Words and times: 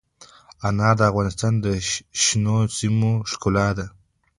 انار 0.67 0.95
د 0.97 1.01
افغانستان 1.11 1.53
د 1.65 1.65
شنو 2.23 2.57
سیمو 2.77 3.13
ښکلا 3.29 3.67
ده. 3.77 3.85